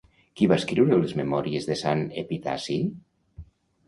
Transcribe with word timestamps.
Qui 0.39 0.45
va 0.51 0.55
escriure 0.59 0.97
les 1.01 1.11
memòries 1.19 1.67
de 1.71 1.77
Sant 1.81 2.01
Epitaci? 2.23 2.79